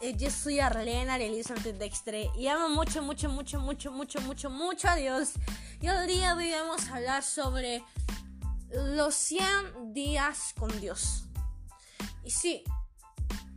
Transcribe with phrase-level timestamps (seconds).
[0.00, 4.88] eh, yo soy Arlena Elizabeth Dextre y amo mucho, mucho, mucho, mucho, mucho, mucho, mucho
[4.88, 5.34] a Dios.
[5.80, 7.84] Y hoy día vamos a hablar sobre
[8.70, 11.24] los 100 días con Dios.
[12.24, 12.64] Y sí,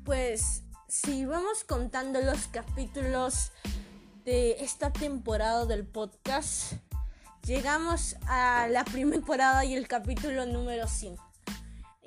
[0.06, 3.52] pues si vamos contando los capítulos
[4.24, 6.74] de esta temporada del podcast,
[7.46, 11.31] llegamos a la primera temporada y el capítulo número 100.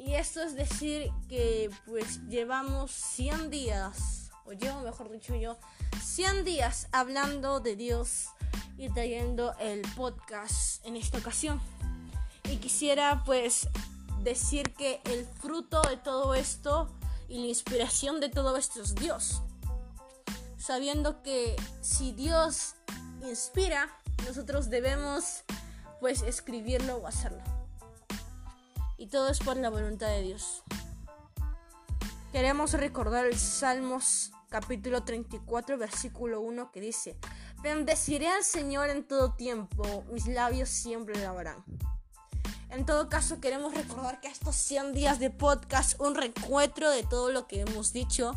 [0.06, 5.56] Y esto es decir que pues llevamos 100 días, o llevo mejor dicho yo,
[6.02, 8.26] 100 días hablando de Dios
[8.76, 11.58] y trayendo el podcast en esta ocasión.
[12.50, 13.66] Y quisiera pues
[14.22, 16.94] decir que el fruto de todo esto
[17.26, 19.40] y la inspiración de todo esto es Dios.
[20.58, 22.74] Sabiendo que si Dios
[23.22, 23.88] inspira,
[24.26, 25.44] nosotros debemos
[25.98, 27.63] pues escribirlo o hacerlo
[29.04, 30.62] y todo es por la voluntad de Dios.
[32.32, 37.18] Queremos recordar el Salmos capítulo 34 versículo 1 que dice,
[37.62, 41.62] bendeciré al Señor en todo tiempo, mis labios siempre alabarán.
[42.70, 47.30] En todo caso, queremos recordar que estos 100 días de podcast, un recuentro de todo
[47.30, 48.32] lo que hemos dicho.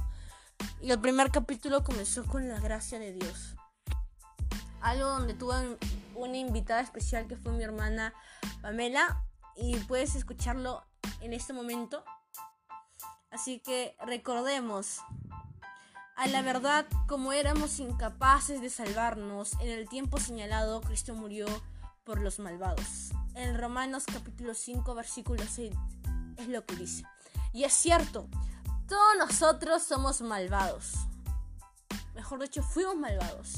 [0.82, 3.56] Y el primer capítulo comenzó con la gracia de Dios.
[4.82, 5.78] Algo donde tuve
[6.14, 8.14] una invitada especial que fue mi hermana
[8.62, 9.24] Pamela
[9.58, 10.86] y puedes escucharlo
[11.22, 12.04] en este momento.
[13.32, 15.00] Así que recordemos,
[16.16, 21.46] a la verdad, como éramos incapaces de salvarnos, en el tiempo señalado Cristo murió
[22.04, 23.12] por los malvados.
[23.36, 25.74] En Romanos capítulo 5 versículo 6
[26.38, 27.04] es lo que dice.
[27.54, 28.28] Y es cierto,
[28.88, 30.94] todos nosotros somos malvados.
[32.16, 33.56] Mejor dicho, fuimos malvados.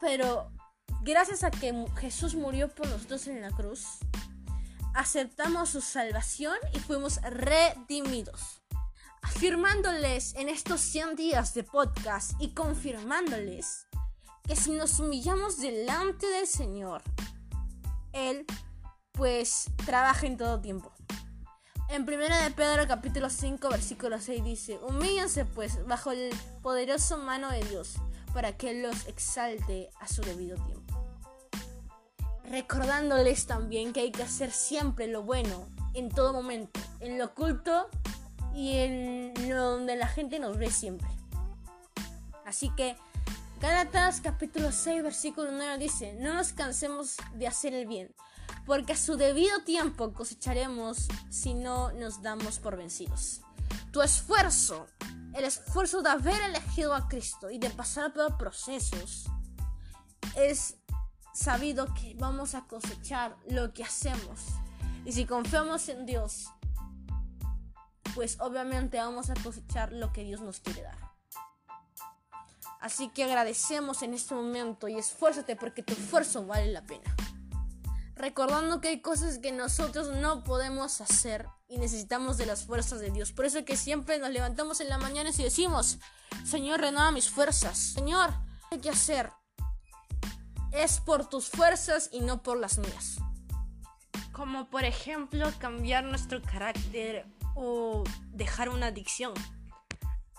[0.00, 0.50] Pero
[1.02, 3.98] gracias a que Jesús murió por nosotros en la cruz,
[4.94, 8.62] aceptamos su salvación y fuimos redimidos.
[9.22, 13.86] Afirmándoles en estos 100 días de podcast y confirmándoles
[14.44, 17.02] que si nos humillamos delante del Señor,
[18.12, 18.46] Él
[19.12, 20.92] pues trabaja en todo tiempo.
[21.88, 26.30] En 1 de Pedro capítulo 5 versículo 6 dice, humíllense pues bajo el
[26.62, 27.96] poderoso mano de Dios
[28.32, 30.77] para que Él los exalte a su debido tiempo
[32.48, 37.88] recordándoles también que hay que hacer siempre lo bueno, en todo momento, en lo oculto
[38.54, 41.08] y en lo donde la gente nos ve siempre.
[42.44, 42.96] Así que
[43.60, 48.14] Gálatas capítulo 6 versículo 9 dice, no nos cansemos de hacer el bien,
[48.66, 53.42] porque a su debido tiempo cosecharemos si no nos damos por vencidos.
[53.90, 54.86] Tu esfuerzo,
[55.34, 59.26] el esfuerzo de haber elegido a Cristo y de pasar por procesos,
[60.36, 60.77] es
[61.38, 64.40] sabido que vamos a cosechar lo que hacemos.
[65.04, 66.48] Y si confiamos en Dios,
[68.14, 70.98] pues obviamente vamos a cosechar lo que Dios nos quiere dar.
[72.80, 77.14] Así que agradecemos en este momento y esfuérzate porque tu esfuerzo vale la pena.
[78.16, 83.10] Recordando que hay cosas que nosotros no podemos hacer y necesitamos de las fuerzas de
[83.10, 83.32] Dios.
[83.32, 85.98] Por eso es que siempre nos levantamos en la mañana y decimos,
[86.44, 87.78] Señor, renueva mis fuerzas.
[87.78, 88.34] Señor,
[88.70, 89.30] hay que hacer
[90.72, 93.18] es por tus fuerzas y no por las mías.
[94.32, 99.34] Como por ejemplo cambiar nuestro carácter o dejar una adicción.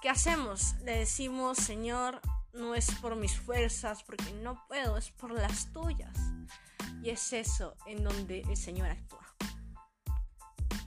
[0.01, 0.75] ¿Qué hacemos?
[0.83, 2.21] Le decimos, Señor,
[2.53, 6.15] no es por mis fuerzas, porque no puedo, es por las tuyas.
[7.03, 9.25] Y es eso en donde el Señor actúa.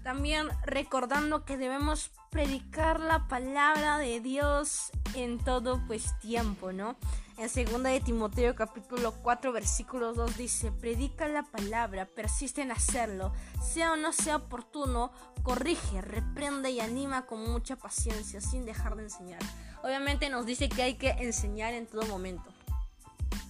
[0.03, 6.97] También recordando que debemos predicar la palabra de Dios en todo pues tiempo, ¿no?
[7.39, 13.33] En 2 de Timoteo capítulo 4 versículo 2 dice, predica la palabra, persiste en hacerlo,
[13.63, 15.11] sea o no sea oportuno,
[15.43, 19.41] corrige, reprende y anima con mucha paciencia sin dejar de enseñar.
[19.83, 22.53] Obviamente nos dice que hay que enseñar en todo momento.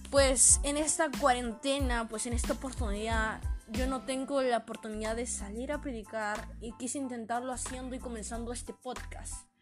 [0.09, 5.71] Pues en esta cuarentena, pues en esta oportunidad yo no tengo la oportunidad de salir
[5.71, 9.52] a predicar y quise intentarlo haciendo y comenzando este podcast.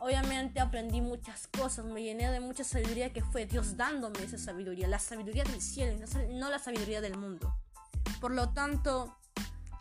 [0.00, 4.88] Obviamente aprendí muchas cosas, me llené de mucha sabiduría que fue Dios dándome esa sabiduría,
[4.88, 7.54] la sabiduría del cielo, no la sabiduría del mundo.
[8.18, 9.14] Por lo tanto,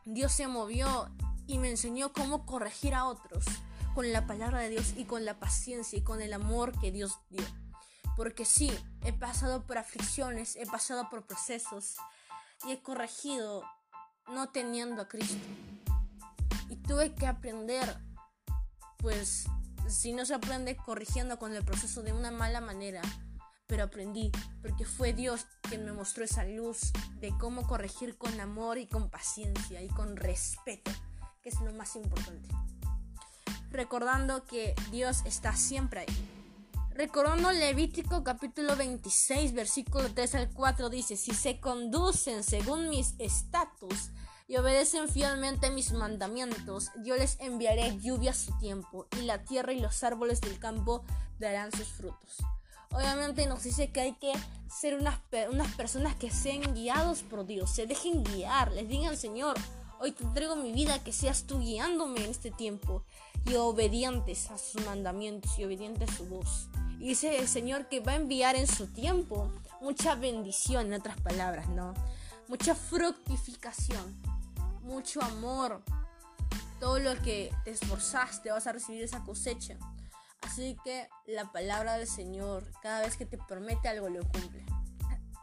[0.04, 1.10] Dios se movió
[1.48, 3.45] y me enseñó cómo corregir a otros
[3.95, 7.18] con la palabra de Dios y con la paciencia y con el amor que Dios
[7.30, 7.45] dio.
[8.18, 8.72] Porque sí,
[9.06, 11.95] he pasado por aflicciones, he pasado por procesos
[12.68, 13.63] y he corregido
[14.27, 15.38] no teniendo a Cristo.
[16.69, 17.98] Y tuve que aprender,
[18.98, 19.48] pues
[19.89, 23.01] si no se aprende corrigiendo con el proceso de una mala manera,
[23.68, 24.31] pero aprendí
[24.62, 29.09] porque fue Dios quien me mostró esa luz de cómo corregir con amor y con
[29.09, 30.91] paciencia y con respeto,
[31.41, 32.50] que es lo más importante.
[33.71, 36.30] Recordando que Dios está siempre ahí.
[36.91, 44.12] Recordando Levítico capítulo 26, versículo 3 al 4 dice, si se conducen según mis estatus
[44.50, 49.74] y obedecen fielmente mis mandamientos, yo les enviaré lluvia a su tiempo, y la tierra
[49.74, 51.04] y los árboles del campo
[51.38, 52.38] darán sus frutos.
[52.92, 54.34] Obviamente nos dice que hay que
[54.68, 55.19] ser unas,
[55.51, 59.56] unas personas que sean guiados por Dios, se dejen guiar, les digan Señor,
[60.00, 63.04] hoy te entrego mi vida, que seas tú guiándome en este tiempo,
[63.46, 66.69] y obedientes a sus mandamientos y obedientes a su voz.
[67.00, 71.22] Y dice el Señor que va a enviar en su tiempo mucha bendición, en otras
[71.22, 71.94] palabras, ¿no?
[72.48, 74.19] Mucha fructificación,
[74.89, 75.81] mucho amor.
[76.80, 79.77] Todo lo que te esforzaste vas a recibir esa cosecha.
[80.41, 84.65] Así que la palabra del Señor, cada vez que te promete algo, lo cumple.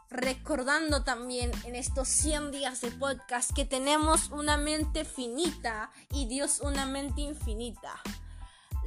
[0.09, 6.61] Recordando también en estos 100 días de podcast que tenemos una mente finita y Dios
[6.61, 8.01] una mente infinita.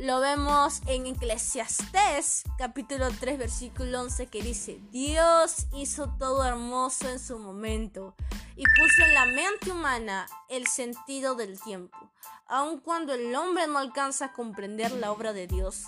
[0.01, 7.19] Lo vemos en Eclesiastés capítulo 3 versículo 11 que dice, Dios hizo todo hermoso en
[7.19, 8.15] su momento
[8.57, 11.99] y puso en la mente humana el sentido del tiempo.
[12.49, 15.85] Aun cuando el hombre no alcanza a comprender la obra de Dios,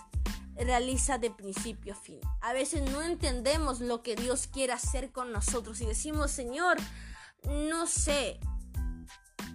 [0.57, 2.21] realiza de principio a fin.
[2.43, 6.77] A veces no entendemos lo que Dios quiere hacer con nosotros y decimos, Señor,
[7.45, 8.39] no sé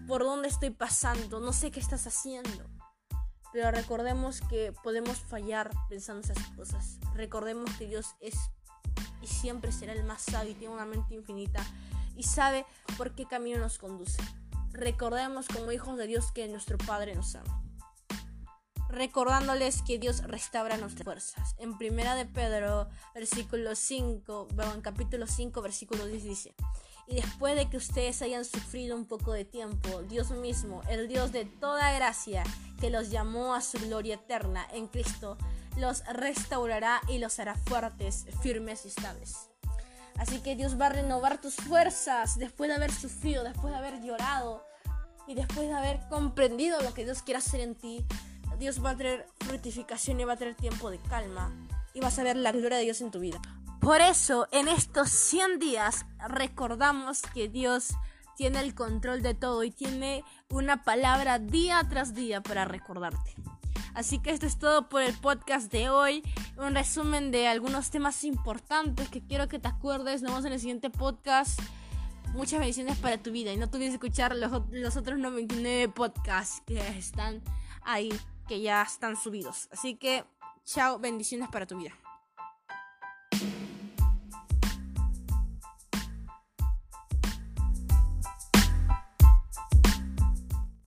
[0.08, 2.77] por dónde estoy pasando, no sé qué estás haciendo.
[3.54, 7.00] Pero recordemos que podemos fallar pensando esas cosas.
[7.14, 8.36] Recordemos que Dios es
[9.22, 11.66] y siempre será el más sabio y tiene una mente infinita
[12.16, 12.66] y sabe
[12.98, 14.22] por qué camino nos conduce.
[14.72, 17.64] Recordemos como hijos de Dios que nuestro Padre nos ama.
[18.90, 21.56] Recordándoles que Dios restaura nuestras fuerzas.
[21.58, 26.56] En primera de Pedro, versículo 5, bueno, en capítulo 5, versículo 10 dice,
[27.08, 31.32] y después de que ustedes hayan sufrido un poco de tiempo, Dios mismo, el Dios
[31.32, 32.44] de toda gracia,
[32.82, 35.38] que los llamó a su gloria eterna en Cristo,
[35.78, 39.50] los restaurará y los hará fuertes, firmes y estables.
[40.18, 44.02] Así que Dios va a renovar tus fuerzas después de haber sufrido, después de haber
[44.02, 44.66] llorado
[45.28, 48.06] y después de haber comprendido lo que Dios quiere hacer en ti.
[48.60, 51.54] Dios va a traer fructificación y va a traer tiempo de calma
[51.94, 53.40] y vas a ver la gloria de Dios en tu vida.
[53.80, 57.94] Por eso, en estos 100 días, recordamos que Dios
[58.36, 63.36] tiene el control de todo y tiene una palabra día tras día para recordarte.
[63.94, 66.22] Así que esto es todo por el podcast de hoy.
[66.56, 70.22] Un resumen de algunos temas importantes que quiero que te acuerdes.
[70.22, 71.60] Nos vemos en el siguiente podcast.
[72.34, 73.52] Muchas bendiciones para tu vida.
[73.52, 77.42] Y no te olvides escuchar los, los otros 99 podcasts que están
[77.82, 78.14] ahí,
[78.48, 79.68] que ya están subidos.
[79.72, 80.26] Así que,
[80.64, 81.94] chao, bendiciones para tu vida.